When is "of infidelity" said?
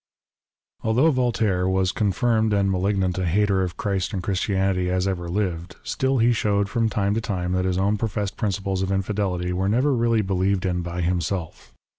8.81-9.53